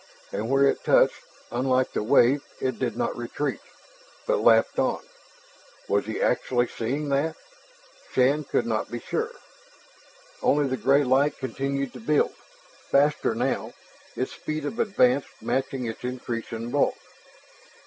And 0.31 0.49
where 0.49 0.65
it 0.67 0.83
touched, 0.83 1.21
unlike 1.51 1.91
the 1.93 2.01
wave, 2.01 2.41
it 2.59 2.79
did 2.79 2.97
not 2.97 3.15
retreat, 3.15 3.59
but 4.25 4.39
lapped 4.41 4.79
on. 4.79 5.03
Was 5.87 6.07
he 6.07 6.19
actually 6.19 6.69
seeing 6.69 7.09
that? 7.09 7.35
Shann 8.11 8.43
could 8.45 8.65
not 8.65 8.89
be 8.89 8.97
sure. 8.97 9.29
Only 10.41 10.65
the 10.67 10.75
gray 10.75 11.03
light 11.03 11.37
continued 11.37 11.93
to 11.93 11.99
build, 11.99 12.33
faster 12.89 13.35
now, 13.35 13.73
its 14.15 14.31
speed 14.31 14.65
of 14.65 14.79
advance 14.79 15.25
matching 15.39 15.85
its 15.85 16.03
increase 16.03 16.51
in 16.51 16.71
bulk. 16.71 16.95